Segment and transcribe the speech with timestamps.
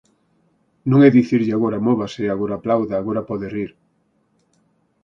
[0.89, 3.71] Non é dicirlle agora móvase, agora aplauda, agora pode rir.